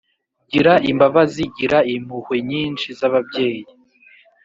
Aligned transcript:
Gira 0.51 0.73
imbabazi 0.91 1.43
gira 1.57 1.79
impuhwe 1.95 2.35
nyinshi 2.49 2.87
z’ababyeyi 2.97 3.63